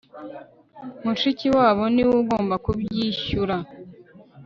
[1.05, 3.55] Mushikiwabo niwe ugomba kubyishyura